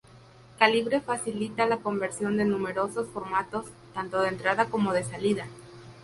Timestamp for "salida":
5.03-5.45